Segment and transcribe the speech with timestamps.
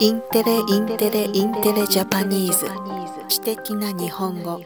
[0.00, 2.66] インテレインテレインテレジャパニーズ。
[3.28, 4.60] 知的な日本語。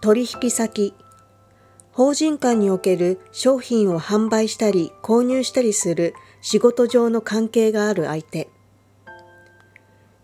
[0.00, 0.94] 取引先。
[1.92, 8.48] 法人間における商品を販売したり購入したりする仕事上の関係がある相手。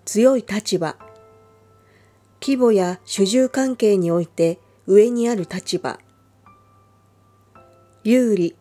[0.07, 0.97] 強い立場。
[2.41, 5.99] 規模や主従関係において上にある立場。
[8.05, 8.57] 有利。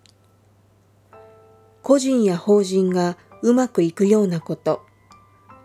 [1.84, 3.16] 個人や法人が
[3.46, 4.82] うまくいくようなこと、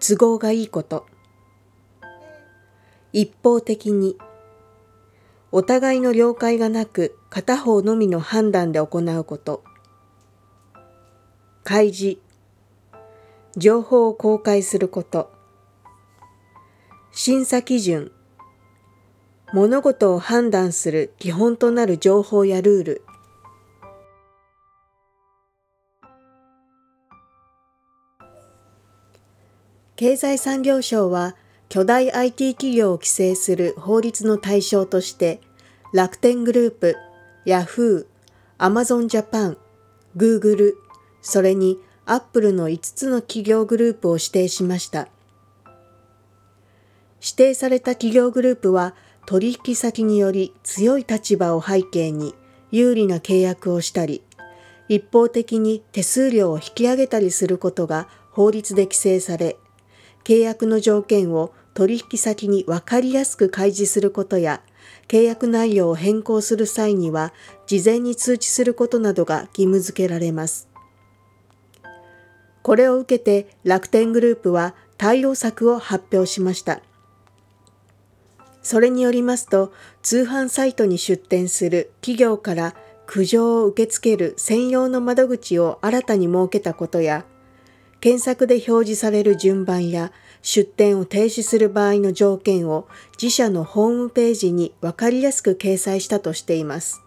[0.06, 1.06] 都合がいいこと。
[3.14, 4.18] 一方的に、
[5.50, 9.64] お互いの了解がなく片方のみの判断で行うこと。
[11.64, 12.20] 開示、
[13.56, 15.33] 情報を公開すること。
[17.12, 18.12] 審査基準、
[19.55, 23.05] 物事を判断する基本となる情報やルール。
[30.00, 31.36] 経済産業省は
[31.69, 35.42] 巨大 IT 企業を規制する法律の対象として
[35.92, 36.97] 楽天グループ、
[37.44, 39.58] ヤフー、アマゾンジャパン、
[40.16, 40.78] グーグル、
[41.20, 45.08] それにアップルの5つの企業グループを指定しました。
[47.20, 48.94] 指定された企業グループは
[49.27, 52.34] 取引先により強い立場を背景に
[52.70, 54.22] 有利な契約をしたり、
[54.88, 59.58] 一方的に手数料を引き上げたりすることが法律で規制され、
[60.24, 64.62] 契約の条件を取引先に分かりやすく開示することや、
[65.08, 67.32] 契約内容を変更する際には、
[67.66, 70.68] 事前に通知することなどが義務付けられます。
[72.62, 76.82] これを受けて楽天グループは対応策を発表しました。
[78.62, 82.74] それによりますと、通販サイトに出店する企業から
[83.06, 87.24] 苦情を受け付ける専用の窓口を新たに設けたことや、
[88.01, 90.11] 検索で表示される順番や
[90.43, 92.89] 出店を停止する場合の条件を
[93.20, 97.03] 自社のホームページにわかりやすく掲載したとしています。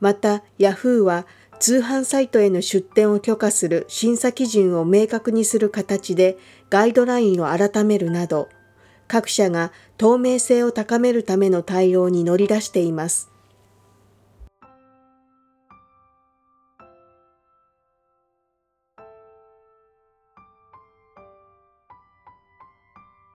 [0.00, 1.26] また、Yahoo は
[1.60, 6.36] 通販サイトへの出店を許可する審査基準を明確にする形で
[6.68, 8.48] ガイドラインを改めるなど、
[9.08, 13.31] 各社が透明性を高めるための対応に乗り出しています。